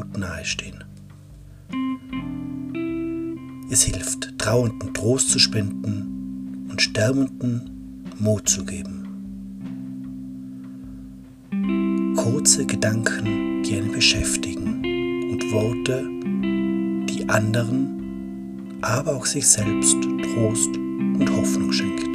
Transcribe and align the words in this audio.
Tod 0.00 0.18
nahestehen. 0.18 0.84
Es 3.70 3.82
hilft, 3.82 4.38
Trauernden 4.38 4.94
Trost 4.94 5.30
zu 5.30 5.38
spenden 5.38 6.66
und 6.70 6.80
Sterbenden 6.80 8.04
Mut 8.18 8.48
zu 8.48 8.64
geben. 8.64 8.96
kurze 12.16 12.66
Gedanken, 12.66 13.62
die 13.62 13.76
einen 13.76 13.92
beschäftigen 13.92 14.82
und 15.32 15.52
Worte, 15.52 16.06
die 17.08 17.28
anderen, 17.28 18.78
aber 18.82 19.16
auch 19.16 19.26
sich 19.26 19.46
selbst 19.46 19.96
Trost 20.02 20.76
und 20.76 21.30
Hoffnung 21.36 21.72
schenkt. 21.72 22.10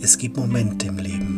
Es 0.00 0.16
gibt 0.18 0.36
Momente 0.36 0.86
im 0.86 0.98
Leben, 0.98 1.37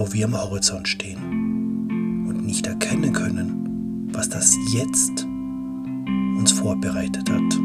wo 0.00 0.10
wir 0.14 0.24
am 0.24 0.34
Horizont 0.34 0.88
stehen 0.88 2.24
und 2.26 2.46
nicht 2.46 2.66
erkennen 2.66 3.12
können, 3.12 4.08
was 4.14 4.30
das 4.30 4.56
Jetzt 4.72 5.26
uns 6.38 6.52
vorbereitet 6.52 7.28
hat. 7.28 7.60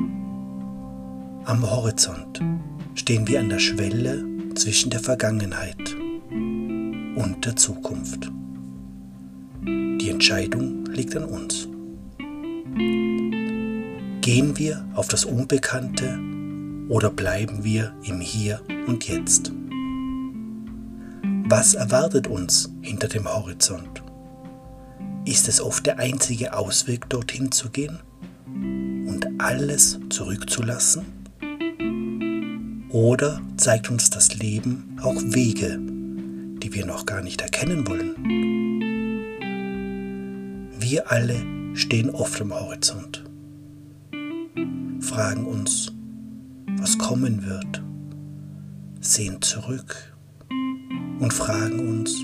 Am 1.45 1.61
Horizont 1.63 2.41
stehen 2.93 3.25
wir 3.29 3.39
an 3.39 3.47
der 3.47 3.59
Schwelle 3.59 4.25
zwischen 4.53 4.89
der 4.89 4.99
Vergangenheit 4.99 5.95
und 6.29 7.37
der 7.45 7.55
Zukunft. 7.55 8.29
Die 9.63 10.09
Entscheidung 10.09 10.87
liegt 10.87 11.15
an 11.15 11.23
uns. 11.23 11.69
Gehen 14.19 14.57
wir 14.57 14.85
auf 14.93 15.07
das 15.07 15.23
Unbekannte 15.23 16.19
oder 16.89 17.11
bleiben 17.11 17.63
wir 17.63 17.93
im 18.03 18.19
Hier 18.19 18.59
und 18.87 19.07
Jetzt? 19.07 19.53
Was 21.47 21.75
erwartet 21.75 22.25
uns 22.25 22.71
hinter 22.81 23.07
dem 23.07 23.31
Horizont? 23.31 24.01
Ist 25.25 25.47
es 25.47 25.61
oft 25.61 25.85
der 25.85 25.99
einzige 25.99 26.57
Ausweg, 26.57 27.07
dorthin 27.07 27.51
zu 27.51 27.69
gehen 27.69 27.99
und 28.47 29.27
alles 29.37 29.99
zurückzulassen? 30.09 31.05
Oder 32.89 33.41
zeigt 33.57 33.91
uns 33.91 34.09
das 34.09 34.33
Leben 34.33 34.97
auch 35.03 35.21
Wege, 35.21 35.77
die 36.63 36.73
wir 36.73 36.87
noch 36.87 37.05
gar 37.05 37.21
nicht 37.21 37.41
erkennen 37.41 37.87
wollen? 37.87 38.15
Wir 40.79 41.11
alle 41.11 41.45
stehen 41.75 42.09
oft 42.09 42.41
am 42.41 42.55
Horizont, 42.55 43.23
fragen 44.99 45.45
uns, 45.45 45.91
was 46.79 46.97
kommen 46.97 47.45
wird, 47.45 47.83
sehen 48.99 49.43
zurück 49.43 50.14
und 51.19 51.33
fragen 51.33 51.87
uns, 51.87 52.15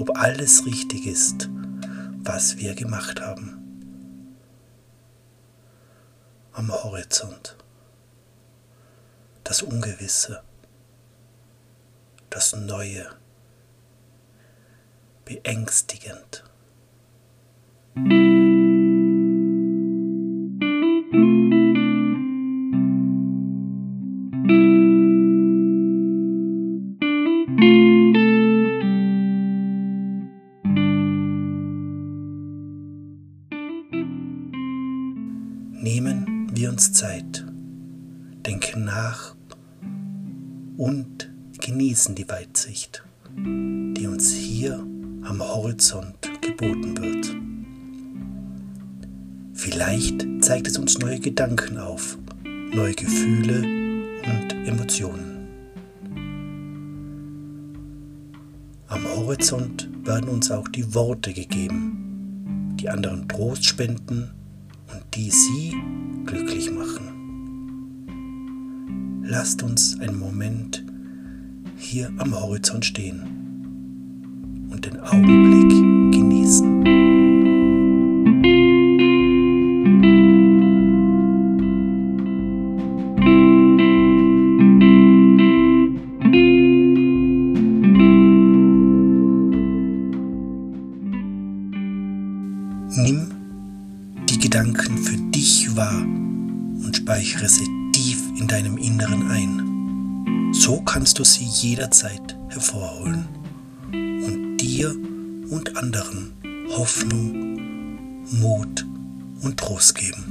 ob 0.00 0.16
alles 0.18 0.66
richtig 0.66 1.06
ist, 1.06 1.48
was 2.22 2.58
wir 2.58 2.74
gemacht 2.74 3.20
haben. 3.20 3.52
Am 6.52 6.72
Horizont 6.72 7.56
das 9.46 9.62
Ungewisse, 9.62 10.42
das 12.30 12.56
Neue, 12.56 13.06
beängstigend. 15.24 16.42
Genießen 42.06 42.14
die 42.14 42.28
Weitsicht, 42.28 43.02
die 43.36 44.06
uns 44.06 44.32
hier 44.32 44.74
am 45.22 45.40
Horizont 45.40 46.14
geboten 46.40 46.96
wird. 46.98 47.34
Vielleicht 49.54 50.24
zeigt 50.40 50.68
es 50.68 50.78
uns 50.78 50.98
neue 50.98 51.18
Gedanken 51.18 51.78
auf, 51.78 52.16
neue 52.44 52.94
Gefühle 52.94 53.62
und 54.24 54.52
Emotionen. 54.68 55.48
Am 58.86 59.04
Horizont 59.16 59.88
werden 60.04 60.28
uns 60.28 60.50
auch 60.52 60.68
die 60.68 60.94
Worte 60.94 61.32
gegeben, 61.32 62.76
die 62.78 62.88
anderen 62.88 63.28
Trost 63.28 63.64
spenden 63.64 64.30
und 64.92 65.02
die 65.14 65.30
sie 65.30 65.74
glücklich 66.24 66.70
machen. 66.70 67.14
Lasst 69.24 69.64
uns 69.64 69.98
einen 69.98 70.20
Moment 70.20 70.85
hier 71.86 72.10
am 72.18 72.34
Horizont 72.34 72.84
stehen 72.84 73.22
und 74.70 74.84
den 74.84 74.98
Augenblick 75.00 75.70
genießen. 76.12 76.82
Nimm 92.96 93.30
die 94.28 94.38
Gedanken 94.38 94.98
für 94.98 95.16
dich 95.30 95.76
wahr 95.76 96.02
und 96.02 96.96
speichere 96.96 97.48
sie 97.48 97.66
in 98.38 98.48
deinem 98.48 98.76
Inneren 98.76 99.30
ein. 99.30 99.65
So 100.58 100.80
kannst 100.80 101.18
du 101.18 101.24
sie 101.24 101.44
jederzeit 101.44 102.34
hervorholen 102.48 103.28
und 103.92 104.56
dir 104.56 104.90
und 105.50 105.76
anderen 105.76 106.32
Hoffnung, 106.70 108.24
Mut 108.32 108.84
und 109.42 109.60
Trost 109.60 109.94
geben. 109.94 110.24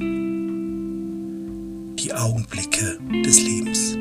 Die 1.98 2.12
Augenblicke 2.12 3.00
des 3.24 3.40
Lebens. 3.42 3.96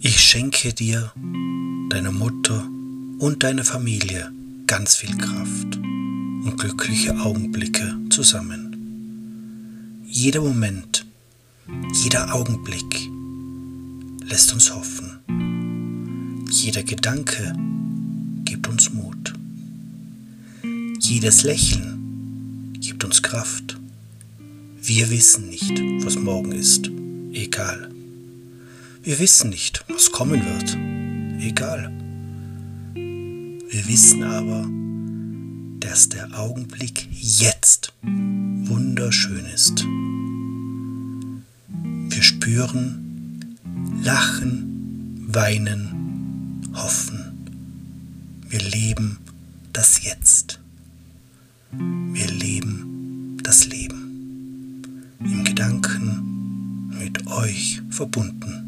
Ich 0.00 0.20
schenke 0.20 0.72
dir 0.72 1.12
deiner 1.90 2.12
Mutter 2.12 2.64
und 3.18 3.42
deiner 3.42 3.64
Familie 3.64 4.32
ganz 4.76 4.96
viel 4.96 5.16
Kraft 5.16 5.76
und 5.76 6.56
glückliche 6.58 7.16
Augenblicke 7.20 7.96
zusammen. 8.10 10.02
Jeder 10.04 10.40
Moment, 10.40 11.06
jeder 12.02 12.34
Augenblick 12.34 13.08
lässt 14.24 14.52
uns 14.52 14.74
hoffen. 14.74 16.44
Jeder 16.50 16.82
Gedanke 16.82 17.54
gibt 18.44 18.66
uns 18.66 18.92
Mut. 18.92 19.34
Jedes 20.98 21.44
Lächeln 21.44 22.72
gibt 22.80 23.04
uns 23.04 23.22
Kraft. 23.22 23.78
Wir 24.82 25.08
wissen 25.08 25.50
nicht, 25.50 25.80
was 26.04 26.16
morgen 26.16 26.50
ist, 26.50 26.90
egal. 27.32 27.92
Wir 29.04 29.20
wissen 29.20 29.50
nicht, 29.50 29.84
was 29.88 30.10
kommen 30.10 30.44
wird, 30.44 30.76
egal. 31.40 31.92
Wir 33.74 33.88
wissen 33.88 34.22
aber, 34.22 34.68
dass 35.80 36.08
der 36.08 36.38
Augenblick 36.38 37.08
jetzt 37.10 37.92
wunderschön 38.02 39.44
ist. 39.46 39.84
Wir 42.08 42.22
spüren, 42.22 43.56
lachen, 44.00 45.26
weinen, 45.26 46.62
hoffen. 46.72 47.18
Wir 48.48 48.60
leben 48.60 49.18
das 49.72 50.04
Jetzt. 50.04 50.60
Wir 51.72 52.28
leben 52.28 53.38
das 53.42 53.66
Leben. 53.66 55.02
Im 55.18 55.42
Gedanken 55.42 56.92
mit 56.96 57.26
euch 57.26 57.82
verbunden. 57.90 58.63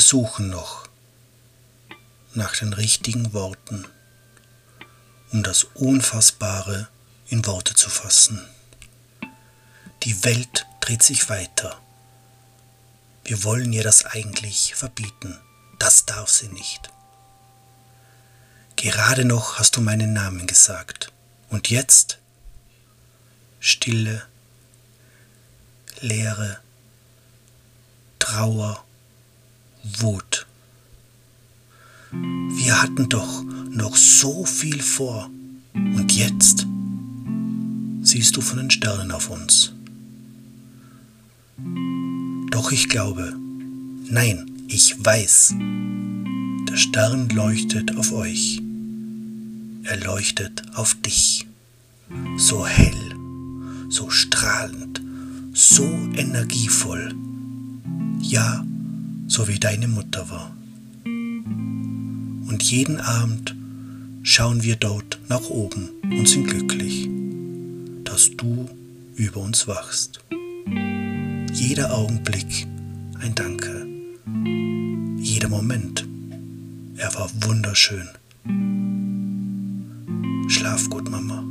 Wir 0.00 0.06
suchen 0.06 0.48
noch 0.48 0.88
nach 2.32 2.56
den 2.56 2.72
richtigen 2.72 3.34
Worten, 3.34 3.84
um 5.30 5.42
das 5.42 5.64
Unfassbare 5.74 6.88
in 7.28 7.44
Worte 7.44 7.74
zu 7.74 7.90
fassen. 7.90 8.42
Die 10.04 10.24
Welt 10.24 10.64
dreht 10.80 11.02
sich 11.02 11.28
weiter. 11.28 11.78
Wir 13.24 13.44
wollen 13.44 13.74
ihr 13.74 13.82
das 13.82 14.06
eigentlich 14.06 14.74
verbieten. 14.74 15.38
Das 15.78 16.06
darf 16.06 16.30
sie 16.30 16.48
nicht. 16.48 16.88
Gerade 18.76 19.26
noch 19.26 19.58
hast 19.58 19.76
du 19.76 19.82
meinen 19.82 20.14
Namen 20.14 20.46
gesagt. 20.46 21.12
Und 21.50 21.68
jetzt? 21.68 22.16
Stille, 23.60 24.22
Leere, 26.00 26.58
Trauer, 28.18 28.82
Wut. 29.82 30.46
Wir 32.12 32.82
hatten 32.82 33.08
doch 33.08 33.44
noch 33.70 33.96
so 33.96 34.44
viel 34.44 34.80
vor. 34.82 35.30
Und 35.74 36.12
jetzt 36.12 36.66
siehst 38.02 38.36
du 38.36 38.40
von 38.40 38.58
den 38.58 38.70
Sternen 38.70 39.12
auf 39.12 39.30
uns. 39.30 39.72
Doch 42.50 42.72
ich 42.72 42.88
glaube, 42.88 43.34
nein, 44.08 44.50
ich 44.68 45.04
weiß, 45.04 45.54
der 46.68 46.76
Stern 46.76 47.28
leuchtet 47.28 47.96
auf 47.96 48.12
euch. 48.12 48.60
Er 49.84 49.96
leuchtet 50.04 50.62
auf 50.74 50.94
dich. 50.94 51.46
So 52.36 52.66
hell, 52.66 53.16
so 53.88 54.10
strahlend, 54.10 55.00
so 55.52 55.84
energievoll. 56.14 57.14
Ja, 58.20 58.64
so 59.30 59.46
wie 59.46 59.60
deine 59.60 59.86
Mutter 59.86 60.28
war. 60.28 60.54
Und 61.04 62.62
jeden 62.64 63.00
Abend 63.00 63.54
schauen 64.22 64.62
wir 64.64 64.74
dort 64.76 65.18
nach 65.28 65.48
oben 65.48 65.88
und 66.02 66.28
sind 66.28 66.48
glücklich, 66.48 67.08
dass 68.04 68.30
du 68.36 68.68
über 69.14 69.40
uns 69.40 69.68
wachst. 69.68 70.20
Jeder 71.52 71.96
Augenblick 71.96 72.66
ein 73.20 73.34
Danke. 73.36 73.86
Jeder 75.22 75.48
Moment. 75.48 76.06
Er 76.96 77.14
war 77.14 77.30
wunderschön. 77.42 78.08
Schlaf 80.48 80.90
gut, 80.90 81.08
Mama. 81.08 81.44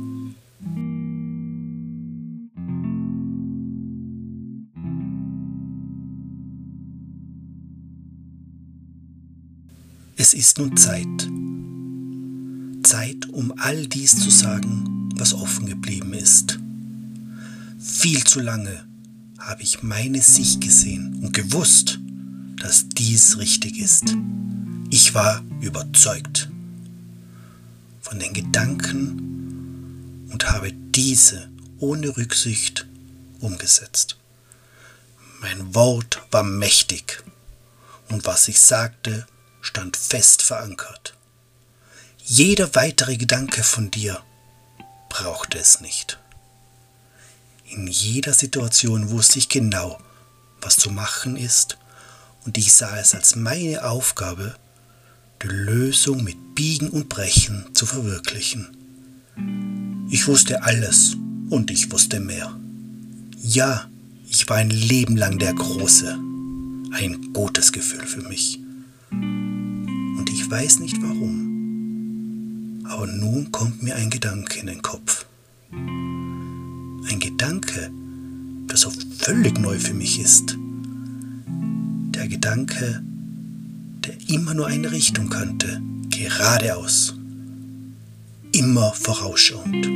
Es 10.30 10.34
ist 10.34 10.58
nun 10.58 10.76
Zeit. 10.76 11.28
Zeit, 12.88 13.28
um 13.30 13.52
all 13.58 13.84
dies 13.88 14.16
zu 14.16 14.30
sagen, 14.30 15.08
was 15.16 15.34
offen 15.34 15.66
geblieben 15.66 16.14
ist. 16.14 16.60
Viel 17.80 18.22
zu 18.22 18.38
lange 18.38 18.86
habe 19.40 19.64
ich 19.64 19.82
meine 19.82 20.22
Sicht 20.22 20.60
gesehen 20.60 21.18
und 21.20 21.32
gewusst, 21.32 21.98
dass 22.62 22.88
dies 22.90 23.38
richtig 23.38 23.80
ist. 23.80 24.14
Ich 24.90 25.14
war 25.14 25.42
überzeugt 25.60 26.48
von 28.00 28.20
den 28.20 28.32
Gedanken 28.32 30.28
und 30.30 30.48
habe 30.48 30.72
diese 30.94 31.50
ohne 31.80 32.16
Rücksicht 32.16 32.86
umgesetzt. 33.40 34.16
Mein 35.40 35.74
Wort 35.74 36.22
war 36.30 36.44
mächtig 36.44 37.24
und 38.10 38.26
was 38.26 38.46
ich 38.46 38.60
sagte, 38.60 39.26
stand 39.60 39.96
fest 39.96 40.42
verankert. 40.42 41.14
Jeder 42.24 42.74
weitere 42.74 43.16
Gedanke 43.16 43.62
von 43.62 43.90
dir 43.90 44.20
brauchte 45.08 45.58
es 45.58 45.80
nicht. 45.80 46.18
In 47.66 47.86
jeder 47.86 48.34
Situation 48.34 49.10
wusste 49.10 49.38
ich 49.38 49.48
genau, 49.48 49.98
was 50.60 50.76
zu 50.76 50.90
machen 50.90 51.36
ist, 51.36 51.76
und 52.44 52.56
ich 52.56 52.72
sah 52.72 52.98
es 52.98 53.14
als 53.14 53.36
meine 53.36 53.84
Aufgabe, 53.84 54.54
die 55.42 55.48
Lösung 55.48 56.24
mit 56.24 56.54
Biegen 56.54 56.88
und 56.88 57.08
Brechen 57.08 57.66
zu 57.74 57.86
verwirklichen. 57.86 58.76
Ich 60.10 60.26
wusste 60.26 60.62
alles 60.62 61.16
und 61.50 61.70
ich 61.70 61.92
wusste 61.92 62.20
mehr. 62.20 62.56
Ja, 63.42 63.88
ich 64.26 64.48
war 64.48 64.56
ein 64.56 64.70
Leben 64.70 65.16
lang 65.16 65.38
der 65.38 65.54
Große. 65.54 66.18
Ein 66.92 67.32
gutes 67.32 67.72
Gefühl 67.72 68.06
für 68.06 68.22
mich 68.22 68.58
weiß 70.50 70.80
nicht 70.80 71.00
warum. 71.02 72.80
Aber 72.84 73.06
nun 73.06 73.50
kommt 73.52 73.82
mir 73.82 73.96
ein 73.96 74.10
Gedanke 74.10 74.60
in 74.60 74.66
den 74.66 74.82
Kopf. 74.82 75.24
Ein 75.72 77.20
Gedanke, 77.20 77.90
das 78.66 78.80
so 78.82 78.92
völlig 79.18 79.58
neu 79.58 79.78
für 79.78 79.94
mich 79.94 80.20
ist. 80.20 80.56
Der 82.14 82.28
Gedanke, 82.28 83.02
der 84.04 84.14
immer 84.28 84.54
nur 84.54 84.66
eine 84.66 84.90
Richtung 84.90 85.28
kannte, 85.28 85.80
geradeaus. 86.10 87.14
Immer 88.52 88.92
vorausschauend. 88.92 89.86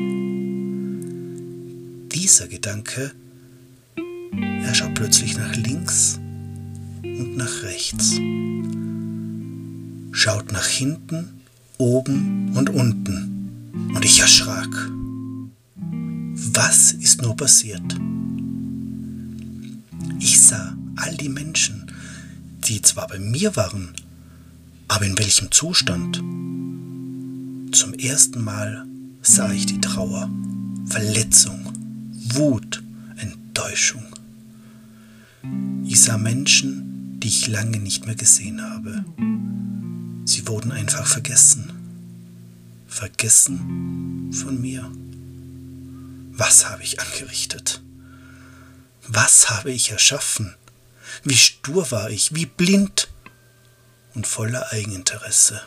Dieser 2.14 2.46
Gedanke, 2.46 3.10
er 4.62 4.74
schaut 4.74 4.94
plötzlich 4.94 5.36
nach 5.36 5.54
links 5.56 6.18
und 7.02 7.36
nach 7.36 7.62
rechts 7.62 8.18
schaut 10.14 10.52
nach 10.52 10.66
hinten, 10.66 11.40
oben 11.76 12.56
und 12.56 12.70
unten, 12.70 13.90
und 13.94 14.04
ich 14.04 14.20
erschrak. 14.20 14.68
Was 16.52 16.92
ist 16.92 17.20
nur 17.20 17.36
passiert? 17.36 17.82
Ich 20.20 20.40
sah 20.40 20.76
all 20.96 21.16
die 21.16 21.28
Menschen, 21.28 21.90
die 22.64 22.80
zwar 22.80 23.08
bei 23.08 23.18
mir 23.18 23.56
waren, 23.56 23.92
aber 24.86 25.04
in 25.04 25.18
welchem 25.18 25.50
Zustand? 25.50 26.18
Zum 27.76 27.92
ersten 27.94 28.40
Mal 28.42 28.86
sah 29.20 29.52
ich 29.52 29.66
die 29.66 29.80
Trauer, 29.80 30.30
Verletzung, 30.86 31.72
Wut, 32.34 32.84
Enttäuschung. 33.16 34.04
Ich 35.84 36.00
sah 36.00 36.16
Menschen, 36.18 37.18
die 37.18 37.28
ich 37.28 37.48
lange 37.48 37.78
nicht 37.78 38.06
mehr 38.06 38.14
gesehen 38.14 38.62
habe. 38.62 39.04
Sie 40.24 40.46
wurden 40.48 40.72
einfach 40.72 41.06
vergessen. 41.06 41.72
Vergessen 42.86 44.32
von 44.32 44.60
mir. 44.60 44.90
Was 46.32 46.68
habe 46.68 46.82
ich 46.82 47.00
angerichtet? 47.00 47.82
Was 49.06 49.50
habe 49.50 49.70
ich 49.70 49.90
erschaffen? 49.90 50.56
Wie 51.22 51.36
stur 51.36 51.90
war 51.90 52.10
ich, 52.10 52.34
wie 52.34 52.46
blind 52.46 53.08
und 54.14 54.26
voller 54.26 54.72
Eigeninteresse. 54.72 55.60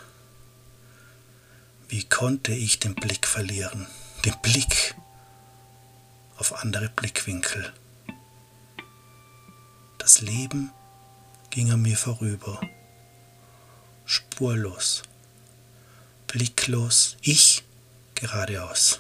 Wie 1.90 2.04
konnte 2.04 2.54
ich 2.54 2.80
den 2.80 2.96
Blick 2.96 3.28
verlieren, 3.28 3.88
den 4.26 4.36
Blick 4.42 4.96
auf 6.38 6.64
andere 6.64 6.90
Blickwinkel? 6.90 7.72
Das 9.98 10.22
Leben 10.22 10.72
ging 11.50 11.72
an 11.72 11.82
mir 11.82 11.98
vorüber 11.98 12.60
spurlos, 14.08 15.04
blicklos, 16.28 17.18
ich 17.22 17.64
geradeaus. 18.16 19.00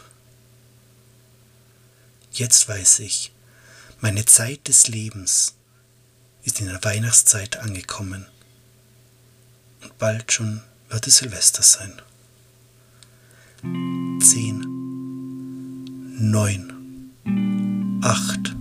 Jetzt 2.34 2.68
weiß 2.68 3.00
ich, 3.00 3.32
meine 4.02 4.26
Zeit 4.26 4.68
des 4.68 4.90
Lebens 4.90 5.56
ist 6.44 6.60
in 6.60 6.68
der 6.68 6.84
Weihnachtszeit 6.84 7.58
angekommen 7.58 8.28
und 9.82 9.98
bald 9.98 10.32
schon 10.32 10.62
wird 10.90 11.08
es 11.08 11.18
Silvester 11.18 11.64
sein. 11.64 11.94
Zehn, 14.22 14.60
neun, 16.20 17.12
acht, 18.04 18.56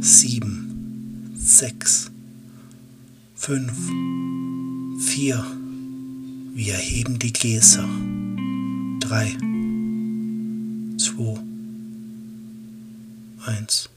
sieben, 0.00 1.34
sechs, 1.38 2.10
fünf, 3.34 3.76
vier, 5.04 5.57
wir 6.58 6.74
erheben 6.74 7.18
die 7.20 7.32
Gläser. 7.32 7.88
Drei, 9.00 9.30
zwei, 10.98 11.38
eins. 13.46 13.88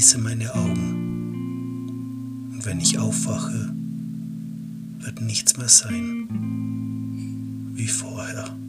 schließe 0.00 0.18
meine 0.18 0.54
Augen. 0.54 2.50
Und 2.52 2.64
wenn 2.64 2.80
ich 2.80 2.98
aufwache, 2.98 3.72
wird 4.98 5.20
nichts 5.20 5.56
mehr 5.58 5.68
sein 5.68 6.26
wie 7.74 7.86
vorher. 7.86 8.59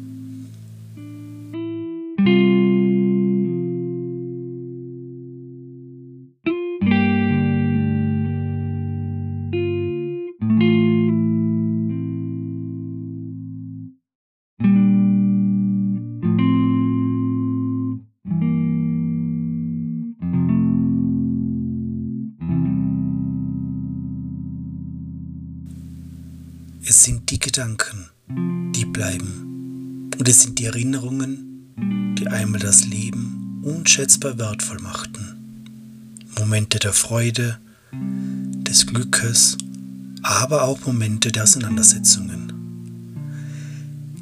Es 26.91 27.05
sind 27.05 27.31
die 27.31 27.39
Gedanken, 27.39 28.09
die 28.75 28.83
bleiben. 28.83 30.11
Und 30.19 30.27
es 30.27 30.41
sind 30.41 30.59
die 30.59 30.65
Erinnerungen, 30.65 31.73
die 32.19 32.27
einmal 32.27 32.59
das 32.59 32.83
Leben 32.83 33.61
unschätzbar 33.63 34.37
wertvoll 34.37 34.79
machten. 34.79 36.17
Momente 36.37 36.79
der 36.79 36.91
Freude, 36.91 37.59
des 37.93 38.87
Glückes, 38.87 39.57
aber 40.21 40.63
auch 40.63 40.85
Momente 40.85 41.31
der 41.31 41.43
Auseinandersetzungen. 41.43 42.51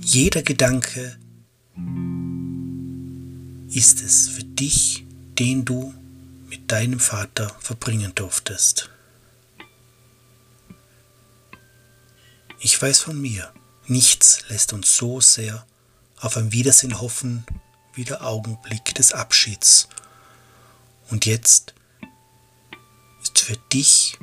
Jeder 0.03 0.43
Gedanke 0.43 1.17
ist 3.73 4.03
es 4.03 4.27
für 4.27 4.43
dich, 4.43 5.07
den 5.39 5.65
du 5.65 5.91
mit 6.51 6.71
deinem 6.71 6.99
Vater 6.99 7.51
verbringen 7.61 8.11
durftest. 8.13 8.91
Ich 12.61 12.81
weiß 12.81 12.99
von 12.99 13.19
mir, 13.19 13.53
nichts 13.87 14.43
lässt 14.49 14.73
uns 14.73 14.97
so 14.97 15.21
sehr 15.21 15.65
auf 16.19 16.35
ein 16.35 16.51
Wiedersehen 16.51 16.99
hoffen 16.99 17.45
wie 17.93 18.03
der 18.03 18.25
Augenblick 18.25 18.93
des 18.95 19.13
Abschieds. 19.13 19.87
Und 21.09 21.25
jetzt 21.25 21.73
ist 23.23 23.39
für 23.39 23.55
dich 23.71 24.17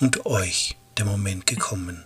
und 0.00 0.24
euch 0.24 0.78
der 0.96 1.04
Moment 1.04 1.46
gekommen, 1.46 2.02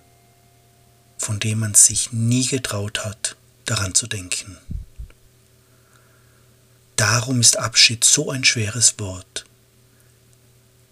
von 1.18 1.38
dem 1.38 1.60
man 1.60 1.74
sich 1.74 2.12
nie 2.12 2.46
getraut 2.46 3.04
hat, 3.04 3.36
daran 3.64 3.94
zu 3.94 4.08
denken. 4.08 4.58
Darum 6.96 7.40
ist 7.40 7.58
Abschied 7.58 8.02
so 8.02 8.32
ein 8.32 8.44
schweres 8.44 8.98
Wort. 8.98 9.44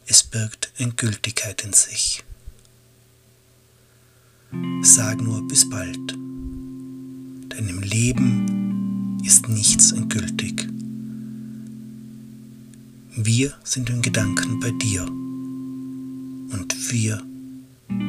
Es 0.06 0.22
birgt 0.22 0.72
Endgültigkeit 0.78 1.64
in 1.64 1.72
sich. 1.72 2.22
Sag 4.82 5.22
nur 5.22 5.46
bis 5.48 5.68
bald. 5.68 6.12
Denn 6.12 7.68
im 7.68 7.80
Leben 7.80 9.18
ist 9.24 9.48
nichts 9.48 9.92
endgültig. 9.92 10.68
Wir 13.16 13.52
sind 13.62 13.90
in 13.90 14.02
Gedanken 14.02 14.58
bei 14.60 14.70
dir 14.70 15.04
und 15.06 16.74
wir 16.90 17.22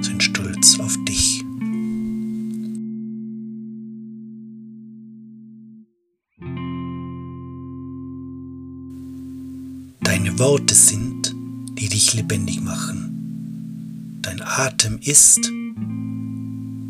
sind 0.01 0.23
stolz 0.23 0.79
auf 0.79 0.97
dich. 1.05 1.43
Deine 10.01 10.39
Worte 10.39 10.73
sind, 10.73 11.35
die 11.77 11.89
dich 11.89 12.13
lebendig 12.13 12.61
machen. 12.61 14.19
Dein 14.21 14.41
Atem 14.41 14.99
ist, 15.01 15.51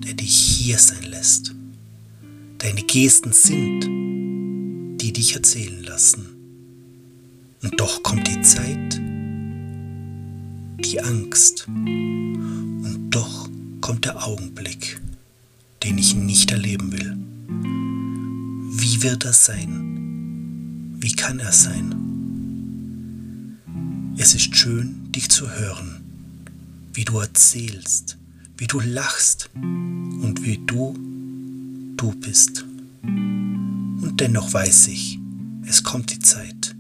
der 0.04 0.14
dich 0.14 0.36
hier 0.36 0.78
sein 0.78 1.04
lässt. 1.04 1.56
Deine 2.60 2.84
Gesten 2.84 3.34
sind, 3.34 3.82
die 5.02 5.14
dich 5.14 5.36
erzählen 5.36 5.84
lassen. 5.84 6.26
Und 7.62 7.80
doch 7.80 8.04
kommt 8.04 8.28
die 8.28 8.42
Zeit, 8.42 9.02
die 10.86 11.00
Angst. 11.02 11.68
Und 11.68 13.08
doch 13.10 13.50
kommt 13.82 14.06
der 14.06 14.26
Augenblick, 14.26 15.00
den 15.84 15.98
ich 15.98 16.16
nicht 16.16 16.52
erleben 16.52 16.92
will. 16.92 17.18
Wie 18.80 19.04
wird 19.04 19.26
er 19.26 19.34
sein? 19.34 20.96
Wie 21.00 21.14
kann 21.14 21.40
er 21.40 21.52
sein? 21.52 21.96
Es 24.18 24.36
ist 24.36 24.56
schön, 24.56 25.12
dich 25.12 25.30
zu 25.30 25.50
hören, 25.50 26.02
wie 26.94 27.04
du 27.04 27.20
erzählst, 27.20 28.18
wie 28.58 28.68
du 28.68 28.80
lachst 28.80 29.50
und 29.56 30.44
wie 30.44 30.60
du 30.66 30.96
du 31.98 32.12
bist. 32.12 32.66
Und 33.04 34.14
dennoch 34.18 34.54
weiß 34.54 34.88
ich, 34.88 35.20
es 35.66 35.84
kommt 35.84 36.12
die 36.12 36.20
Zeit, 36.20 36.76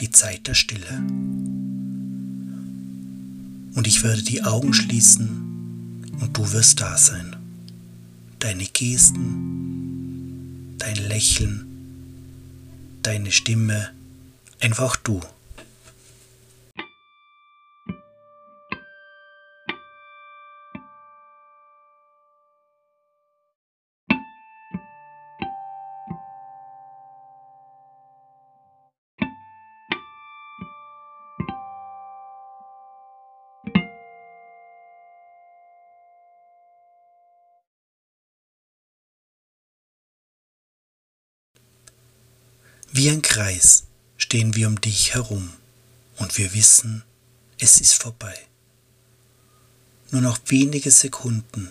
die 0.00 0.10
Zeit 0.10 0.46
der 0.46 0.54
Stille. 0.54 1.02
Und 3.74 3.86
ich 3.86 4.02
werde 4.04 4.22
die 4.22 4.42
Augen 4.44 4.72
schließen 4.72 6.12
und 6.20 6.36
du 6.36 6.52
wirst 6.52 6.80
da 6.80 6.96
sein. 6.96 7.36
Deine 8.38 8.64
Gesten, 8.64 10.76
dein 10.78 10.96
Lächeln, 10.96 11.66
deine 13.02 13.32
Stimme, 13.32 13.90
einfach 14.60 14.96
du. 14.96 15.20
Kreis 43.34 43.82
stehen 44.16 44.54
wir 44.54 44.68
um 44.68 44.80
dich 44.80 45.14
herum 45.14 45.52
und 46.18 46.38
wir 46.38 46.54
wissen, 46.54 47.02
es 47.58 47.80
ist 47.80 47.94
vorbei. 47.94 48.32
Nur 50.12 50.20
noch 50.20 50.38
wenige 50.46 50.92
Sekunden 50.92 51.68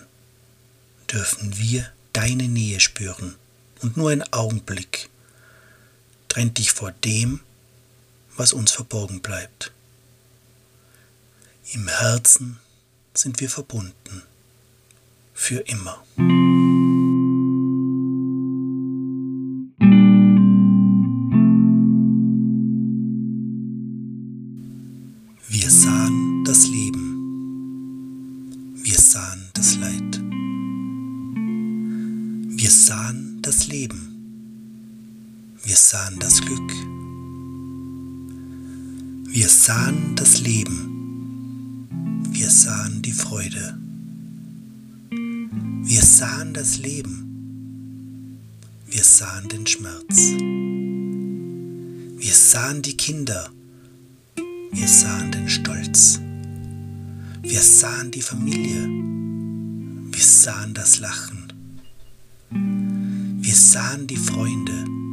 dürfen 1.10 1.56
wir 1.56 1.90
deine 2.12 2.48
Nähe 2.48 2.80
spüren 2.80 3.36
und 3.80 3.96
nur 3.96 4.10
ein 4.10 4.30
Augenblick 4.30 5.08
trennt 6.28 6.58
dich 6.58 6.72
vor 6.72 6.92
dem, 6.92 7.40
was 8.36 8.52
uns 8.52 8.70
verborgen 8.70 9.22
bleibt. 9.22 9.72
Im 11.72 11.88
Herzen 11.88 12.58
sind 13.14 13.40
wir 13.40 13.48
verbunden, 13.48 14.22
für 15.32 15.60
immer. 15.60 16.04
Sahen 35.84 36.18
das 36.18 36.40
Glück. 36.40 36.72
Wir 39.28 39.48
sahen 39.48 40.14
das 40.16 40.40
Leben. 40.40 41.88
Wir 42.32 42.50
sahen 42.50 43.02
die 43.02 43.12
Freude. 43.12 43.78
Wir 45.10 46.02
sahen 46.02 46.54
das 46.54 46.78
Leben. 46.78 48.40
Wir 48.86 49.04
sahen 49.04 49.48
den 49.48 49.66
Schmerz. 49.66 50.16
Wir 52.18 52.34
sahen 52.34 52.82
die 52.82 52.96
Kinder 52.96 53.50
wir 54.76 54.88
sahen 54.88 55.30
den 55.30 55.48
Stolz. 55.48 56.20
Wir 57.42 57.60
sahen 57.60 58.10
die 58.10 58.22
Familie. 58.22 58.88
Wir 60.12 60.24
sahen 60.24 60.74
das 60.74 60.98
Lachen. 60.98 61.52
Wir 62.50 63.54
sahen 63.54 64.08
die 64.08 64.16
Freunde. 64.16 65.03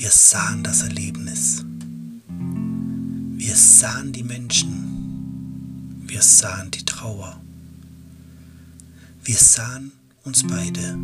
Wir 0.00 0.10
sahen 0.10 0.64
das 0.64 0.80
Erlebnis. 0.80 1.62
Wir 3.36 3.54
sahen 3.54 4.12
die 4.12 4.22
Menschen. 4.22 6.00
Wir 6.06 6.22
sahen 6.22 6.70
die 6.70 6.86
Trauer. 6.86 7.38
Wir 9.22 9.36
sahen 9.36 9.92
uns 10.24 10.42
beide. 10.46 10.96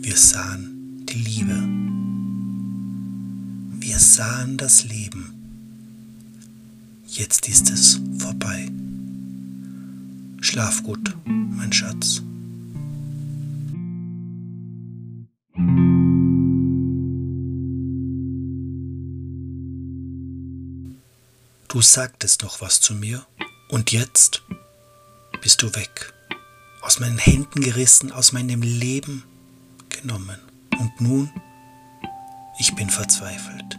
Wir 0.00 0.16
sahen 0.16 1.04
die 1.04 1.18
Liebe. 1.18 1.68
Wir 3.80 3.98
sahen 3.98 4.56
das 4.56 4.84
Leben 4.84 5.34
Jetzt 7.06 7.50
ist 7.50 7.68
es 7.70 8.00
vorbei. 8.16 8.70
Schlaf 10.40 10.82
gut, 10.82 11.14
mein 11.26 11.70
Schatz. 11.70 12.22
Du 21.72 21.80
sagtest 21.80 22.42
doch 22.42 22.60
was 22.60 22.82
zu 22.82 22.92
mir 22.94 23.24
und 23.70 23.92
jetzt 23.92 24.42
bist 25.40 25.62
du 25.62 25.74
weg. 25.74 26.12
Aus 26.82 27.00
meinen 27.00 27.16
Händen 27.16 27.62
gerissen, 27.62 28.12
aus 28.12 28.32
meinem 28.32 28.60
Leben 28.60 29.24
genommen. 29.88 30.38
Und 30.78 31.00
nun, 31.00 31.30
ich 32.58 32.74
bin 32.74 32.90
verzweifelt. 32.90 33.78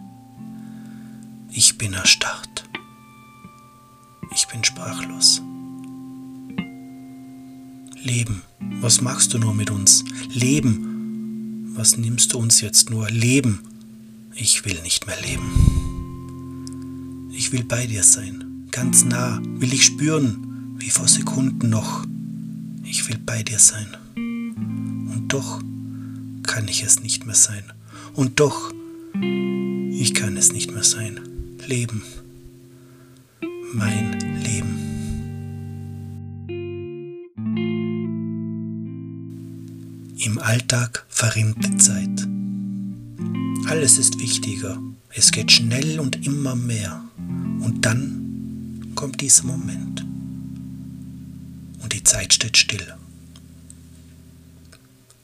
Ich 1.51 1.77
bin 1.77 1.93
erstarrt. 1.93 2.67
Ich 4.33 4.47
bin 4.47 4.63
sprachlos. 4.63 5.39
Leben, 8.01 8.41
was 8.81 9.01
machst 9.01 9.35
du 9.35 9.37
nur 9.37 9.53
mit 9.53 9.69
uns? 9.69 10.03
Leben, 10.29 11.75
was 11.75 11.95
nimmst 11.95 12.33
du 12.33 12.39
uns 12.39 12.59
jetzt 12.59 12.89
nur? 12.89 13.07
Leben, 13.11 13.61
ich 14.33 14.65
will 14.65 14.81
nicht 14.81 15.05
mehr 15.05 15.21
leben. 15.21 15.92
Will 17.53 17.65
bei 17.65 17.85
dir 17.85 18.01
sein, 18.01 18.65
ganz 18.71 19.05
nah, 19.05 19.39
will 19.43 19.73
ich 19.73 19.85
spüren, 19.85 20.73
wie 20.79 20.89
vor 20.89 21.07
Sekunden 21.07 21.69
noch. 21.69 22.03
Ich 22.83 23.07
will 23.07 23.19
bei 23.23 23.43
dir 23.43 23.59
sein. 23.59 23.85
Und 24.15 25.25
doch 25.27 25.61
kann 26.41 26.67
ich 26.67 26.81
es 26.81 27.01
nicht 27.01 27.27
mehr 27.27 27.35
sein. 27.35 27.63
Und 28.15 28.39
doch, 28.39 28.73
ich 29.13 30.15
kann 30.15 30.35
es 30.35 30.51
nicht 30.51 30.71
mehr 30.71 30.81
sein. 30.81 31.19
Leben. 31.67 32.01
Mein 33.71 34.19
Leben. 34.43 34.79
Im 40.17 40.39
Alltag 40.39 41.05
verrinnt 41.07 41.63
die 41.63 41.77
Zeit. 41.77 42.27
Alles 43.67 43.99
ist 43.99 44.19
wichtiger. 44.19 44.81
Es 45.11 45.31
geht 45.31 45.51
schnell 45.51 45.99
und 45.99 46.25
immer 46.25 46.55
mehr. 46.55 47.03
Und 47.63 47.85
dann 47.85 48.91
kommt 48.93 49.21
dieser 49.21 49.45
Moment. 49.45 50.05
Und 51.81 51.93
die 51.93 52.03
Zeit 52.03 52.33
steht 52.33 52.57
still. 52.57 52.93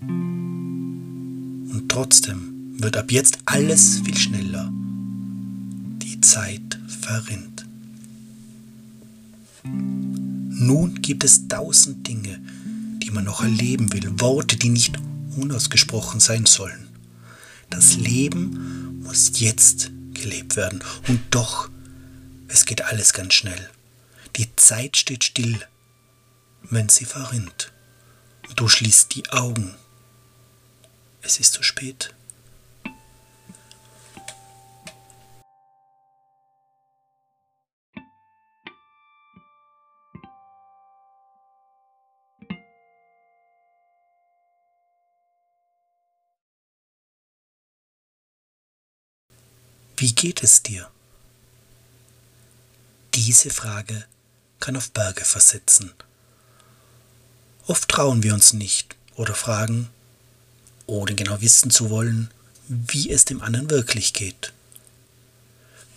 Und 0.01 1.86
trotzdem 1.89 2.77
wird 2.77 2.96
ab 2.96 3.12
jetzt 3.12 3.39
alles 3.46 4.00
viel 4.00 4.17
schneller. 4.17 4.72
Die 6.01 6.22
Zeit 6.22 6.79
verrinnt. 6.88 7.65
Nun 9.63 11.01
gibt 11.01 11.25
es 11.25 11.48
tausend 11.48 12.08
Dinge, 12.08 12.39
die 13.03 13.12
man 13.12 13.25
noch 13.25 13.41
erleben 13.43 13.91
will, 13.91 14.19
Worte, 14.22 14.55
die 14.55 14.69
nicht 14.69 14.98
unausgesprochen 15.36 16.22
sein 16.22 16.46
sollen. 16.46 16.88
Das 17.69 17.98
Leben 17.98 19.01
muss 19.03 19.39
jetzt 19.39 19.91
gelebt 20.13 20.55
werden 20.55 20.81
und 21.08 21.19
doch 21.32 21.69
es 22.49 22.65
geht 22.65 22.81
alles 22.81 23.13
ganz 23.13 23.33
schnell. 23.33 23.69
Die 24.35 24.55
Zeit 24.55 24.97
steht 24.97 25.23
still, 25.23 25.65
wenn 26.63 26.89
sie 26.89 27.05
verrinnt. 27.05 27.71
Du 28.55 28.67
schließt 28.67 29.15
die 29.15 29.29
Augen. 29.29 29.75
Es 31.21 31.39
ist 31.39 31.53
zu 31.53 31.63
spät. 31.63 32.13
Wie 49.97 50.15
geht 50.15 50.43
es 50.43 50.63
dir? 50.63 50.89
Diese 53.21 53.49
Frage 53.49 54.05
kann 54.62 54.77
auf 54.77 54.91
Berge 54.91 55.25
versetzen. 55.25 55.91
Oft 57.67 57.89
trauen 57.89 58.23
wir 58.23 58.34
uns 58.34 58.53
nicht 58.53 58.95
oder 59.15 59.36
fragen, 59.36 59.89
ohne 60.86 61.15
genau 61.15 61.41
wissen 61.41 61.69
zu 61.69 61.89
wollen, 61.89 62.32
wie 62.69 63.12
es 63.12 63.25
dem 63.25 63.41
anderen 63.41 63.69
wirklich 63.69 64.13
geht. 64.13 64.53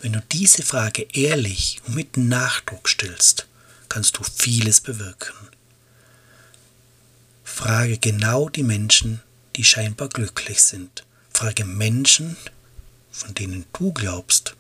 Wenn 0.00 0.14
du 0.14 0.20
diese 0.32 0.64
Frage 0.64 1.06
ehrlich 1.12 1.80
und 1.86 1.94
mit 1.94 2.16
Nachdruck 2.16 2.88
stellst, 2.88 3.46
kannst 3.88 4.18
du 4.18 4.24
vieles 4.24 4.80
bewirken. 4.80 5.48
Frage 7.44 7.98
genau 7.98 8.48
die 8.48 8.64
Menschen, 8.64 9.22
die 9.54 9.62
scheinbar 9.62 10.08
glücklich 10.08 10.60
sind. 10.60 11.04
Frage 11.32 11.64
Menschen, 11.64 12.36
von 13.12 13.32
denen 13.32 13.64
du 13.72 13.92
glaubst, 13.92 14.56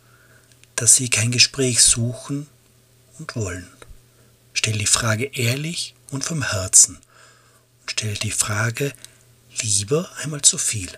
dass 0.82 0.96
sie 0.96 1.08
kein 1.08 1.30
Gespräch 1.30 1.80
suchen 1.80 2.48
und 3.16 3.36
wollen. 3.36 3.68
Stell 4.52 4.76
die 4.76 4.88
Frage 4.88 5.26
ehrlich 5.26 5.94
und 6.10 6.24
vom 6.24 6.42
Herzen 6.42 6.96
und 6.96 7.90
stell 7.92 8.14
die 8.14 8.32
Frage 8.32 8.92
lieber 9.60 10.10
einmal 10.16 10.42
zu 10.42 10.58
viel. 10.58 10.90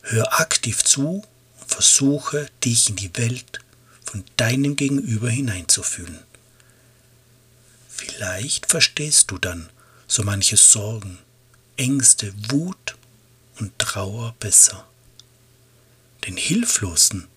Hör 0.00 0.40
aktiv 0.40 0.82
zu 0.84 1.22
und 1.60 1.70
versuche 1.70 2.48
dich 2.64 2.88
in 2.88 2.96
die 2.96 3.14
Welt 3.14 3.58
von 4.06 4.24
deinem 4.38 4.74
Gegenüber 4.74 5.28
hineinzufühlen. 5.28 6.20
Vielleicht 7.90 8.70
verstehst 8.70 9.30
du 9.30 9.36
dann 9.36 9.68
so 10.08 10.22
manche 10.22 10.56
Sorgen, 10.56 11.18
Ängste, 11.76 12.32
Wut 12.48 12.96
und 13.58 13.78
Trauer 13.78 14.34
besser. 14.40 14.88
Den 16.26 16.38
Hilflosen 16.38 17.28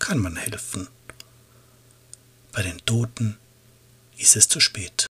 kann 0.00 0.18
man 0.18 0.34
helfen. 0.34 0.88
Bei 2.52 2.62
den 2.62 2.78
Toten 2.84 3.36
ist 4.18 4.34
es 4.34 4.48
zu 4.48 4.58
spät. 4.58 5.06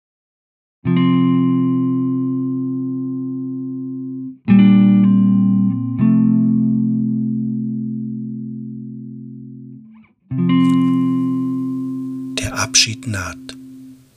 Der 12.37 12.55
Abschied 12.57 13.07
naht, 13.07 13.37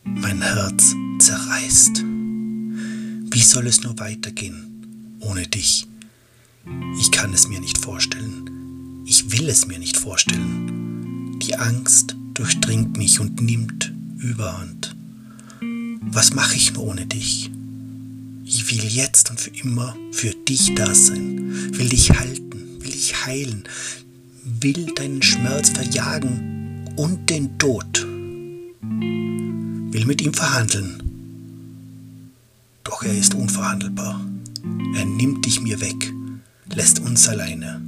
mein 0.04 0.42
Herz 0.42 0.94
zerreißt. 1.20 2.02
Wie 2.02 3.42
soll 3.42 3.66
es 3.68 3.82
nur 3.82 3.98
weitergehen 4.00 5.18
ohne 5.20 5.46
dich? 5.46 5.86
Ich 6.98 7.12
kann 7.12 7.32
es 7.32 7.46
mir 7.46 7.60
nicht 7.60 7.78
vorstellen. 7.78 8.41
Ich 9.04 9.32
will 9.32 9.48
es 9.48 9.66
mir 9.66 9.78
nicht 9.78 9.96
vorstellen. 9.96 11.38
Die 11.40 11.56
Angst 11.56 12.16
durchdringt 12.34 12.96
mich 12.96 13.20
und 13.20 13.42
nimmt 13.42 13.92
Überhand. 14.18 14.94
Was 16.00 16.34
mache 16.34 16.54
ich 16.54 16.74
nur 16.74 16.84
ohne 16.84 17.06
dich? 17.06 17.50
Ich 18.44 18.70
will 18.70 18.84
jetzt 18.84 19.30
und 19.30 19.40
für 19.40 19.50
immer 19.50 19.96
für 20.12 20.30
dich 20.30 20.74
da 20.74 20.94
sein, 20.94 21.72
will 21.72 21.88
dich 21.88 22.10
halten, 22.10 22.80
will 22.80 22.92
dich 22.92 23.26
heilen, 23.26 23.64
will 24.44 24.86
deinen 24.94 25.22
Schmerz 25.22 25.70
verjagen 25.70 26.84
und 26.96 27.28
den 27.28 27.58
Tod, 27.58 28.04
will 28.04 30.06
mit 30.06 30.20
ihm 30.20 30.34
verhandeln. 30.34 31.02
Doch 32.84 33.02
er 33.02 33.18
ist 33.18 33.34
unverhandelbar. 33.34 34.20
Er 34.94 35.04
nimmt 35.04 35.44
dich 35.44 35.60
mir 35.60 35.80
weg, 35.80 36.12
lässt 36.74 37.00
uns 37.00 37.28
alleine 37.28 37.80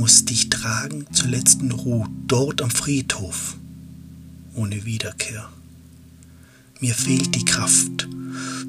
muss 0.00 0.24
dich 0.24 0.48
tragen 0.48 1.04
zur 1.12 1.28
letzten 1.28 1.70
Ruhe 1.72 2.08
dort 2.26 2.62
am 2.62 2.70
Friedhof, 2.70 3.58
ohne 4.54 4.86
Wiederkehr. 4.86 5.50
Mir 6.80 6.94
fehlt 6.94 7.34
die 7.34 7.44
Kraft 7.44 8.08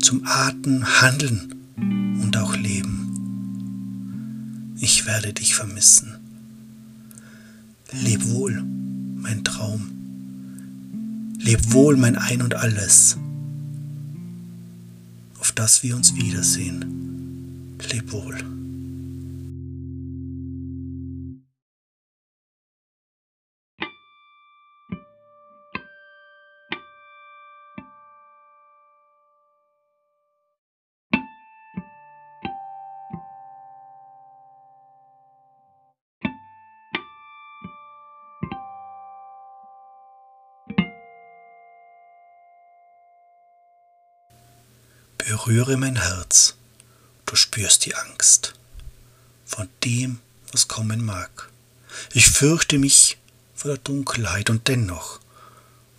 zum 0.01 0.25
Atmen, 0.25 0.99
Handeln 0.99 1.55
und 2.21 2.35
auch 2.35 2.53
Leben. 2.57 2.97
Ich 4.77 5.05
werde 5.05 5.31
dich 5.31 5.55
vermissen. 5.55 6.15
Leb 7.93 8.27
wohl, 8.27 8.61
mein 9.15 9.45
Traum. 9.45 9.89
Leb 11.39 11.71
wohl, 11.71 11.95
mein 11.95 12.17
Ein 12.17 12.41
und 12.41 12.55
alles, 12.55 13.15
auf 15.39 15.53
das 15.53 15.81
wir 15.81 15.95
uns 15.95 16.13
wiedersehen. 16.13 17.77
Leb 17.89 18.11
wohl. 18.11 18.60
Berühre 45.51 45.75
mein 45.75 45.97
Herz, 45.97 46.55
du 47.25 47.35
spürst 47.35 47.83
die 47.83 47.93
Angst 47.93 48.53
von 49.43 49.67
dem, 49.83 50.21
was 50.53 50.69
kommen 50.69 51.03
mag. 51.03 51.49
Ich 52.13 52.27
fürchte 52.27 52.79
mich 52.79 53.17
vor 53.53 53.71
der 53.71 53.77
Dunkelheit 53.77 54.49
und 54.49 54.69
dennoch 54.69 55.19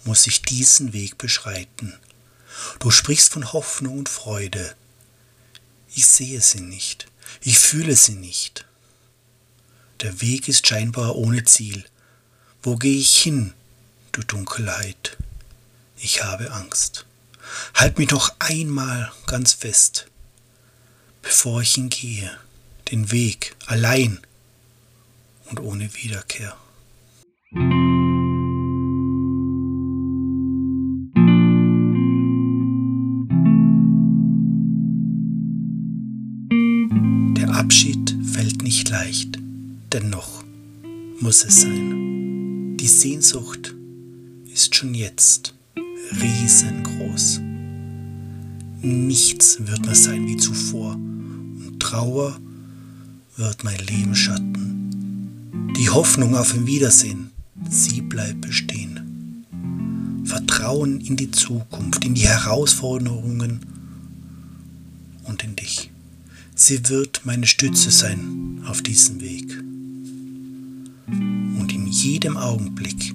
muss 0.05 0.27
ich 0.27 0.41
diesen 0.41 0.95
Weg 0.95 1.19
beschreiten. 1.19 1.93
Du 2.79 2.91
sprichst 2.91 3.31
von 3.31 3.53
Hoffnung 3.53 3.99
und 3.99 4.09
Freude. 4.09 4.75
Ich 5.95 6.07
sehe 6.07 6.41
sie 6.41 6.63
nicht, 6.63 7.09
ich 7.43 7.59
fühle 7.59 7.95
sie 7.95 8.15
nicht. 8.15 8.65
Der 10.01 10.23
Weg 10.23 10.49
ist 10.49 10.67
scheinbar 10.67 11.15
ohne 11.15 11.45
Ziel. 11.45 11.85
Wo 12.63 12.77
gehe 12.77 12.97
ich 12.97 13.19
hin, 13.19 13.53
du 14.13 14.23
Dunkelheit? 14.23 15.19
Ich 15.99 16.25
habe 16.25 16.53
Angst. 16.53 17.05
Halt 17.75 17.99
mich 17.99 18.11
noch 18.11 18.35
einmal 18.39 19.13
ganz 19.27 19.53
fest, 19.53 20.07
bevor 21.23 21.63
ich 21.63 21.75
hingehe, 21.75 22.31
den 22.91 23.11
Weg 23.11 23.57
allein 23.67 24.21
und 25.47 25.61
ohne 25.61 25.93
Wiederkehr. 25.95 26.57
Der 37.37 37.51
Abschied 37.55 38.17
fällt 38.33 38.63
nicht 38.63 38.89
leicht, 38.89 39.39
dennoch 39.93 40.43
muss 41.21 41.45
es 41.45 41.63
sein. 41.63 42.77
Die 42.77 42.89
Sehnsucht 42.89 43.75
ist 44.53 44.75
schon 44.75 44.95
jetzt 44.95 45.55
riesengroß. 46.21 47.41
Nichts 48.83 49.59
wird 49.61 49.85
mehr 49.87 49.95
sein 49.95 50.27
wie 50.27 50.37
zuvor 50.37 50.95
und 50.95 51.77
Trauer 51.79 52.39
wird 53.37 53.65
mein 53.65 53.79
Leben 53.79 54.15
schatten. 54.15 55.73
Die 55.77 55.89
Hoffnung 55.89 56.37
auf 56.37 56.55
ein 56.55 56.67
Wiedersehen, 56.67 57.31
sie 57.69 58.03
bleibt 58.03 58.43
bestehen. 58.43 59.45
Vertrauen 60.25 61.01
in 61.01 61.17
die 61.17 61.31
Zukunft, 61.31 62.05
in 62.05 62.15
die 62.15 62.29
Herausforderungen 62.29 63.61
und 65.25 65.45
in 65.45 65.57
dich. 65.57 65.91
Sie 66.55 66.89
wird 66.89 67.23
meine 67.25 67.47
Stütze 67.47 67.91
sein 67.91 68.63
auf 68.67 68.83
diesem 68.83 69.21
Weg. 69.21 69.59
Und 71.09 71.73
in 71.73 71.87
jedem 71.87 72.37
Augenblick, 72.37 73.15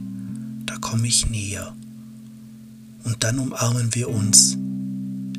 da 0.66 0.78
komme 0.78 1.08
ich 1.08 1.30
näher 1.30 1.77
und 3.08 3.24
dann 3.24 3.40
umarmen 3.40 3.96
wir 3.96 4.10
uns 4.10 4.58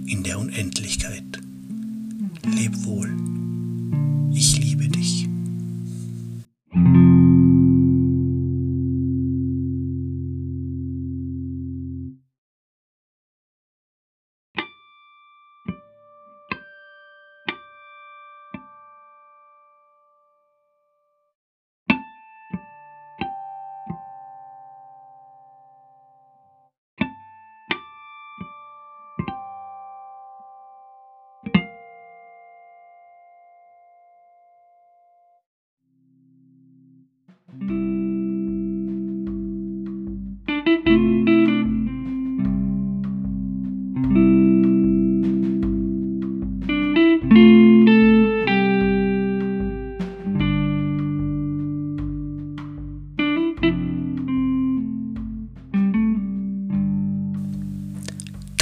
in 0.06 0.22
der 0.24 0.38
Unendlichkeit. 0.38 1.22
Leb 2.46 2.72
wohl, 2.84 3.14
ich 4.32 4.58
liebe 4.58 4.67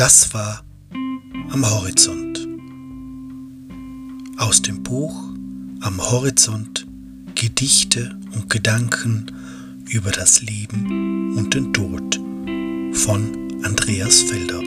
Das 0.07 0.33
war 0.33 0.63
am 1.51 1.69
Horizont. 1.69 2.47
Aus 4.37 4.63
dem 4.63 4.85
Buch 4.85 5.13
Am 5.81 6.01
Horizont 6.01 6.87
Gedichte 7.35 8.17
und 8.33 8.49
Gedanken 8.49 9.27
über 9.91 10.13
das 10.13 10.43
Leben 10.43 11.37
und 11.37 11.55
den 11.55 11.73
Tod 11.73 12.21
von 12.93 13.33
Andreas 13.65 14.23
Felder. 14.23 14.61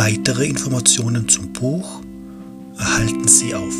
Weitere 0.00 0.46
Informationen 0.46 1.28
zum 1.28 1.52
Buch 1.52 2.00
erhalten 2.78 3.26
Sie 3.26 3.56
auf 3.56 3.74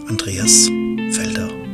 Andreas 0.07 0.71
Felder. 1.11 1.64